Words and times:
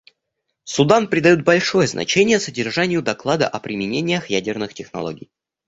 Судан 0.63 1.07
придает 1.07 1.43
большое 1.43 1.87
значение 1.87 2.39
содержанию 2.39 3.03
доклада 3.03 3.47
о 3.47 3.59
применениях 3.59 4.31
ядерных 4.31 4.73
технологий. 4.73 5.29